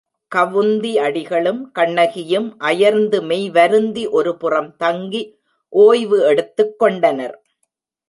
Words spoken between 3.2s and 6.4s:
மெய்வருந்தி ஒரு புறம் தங்கி ஓய்வு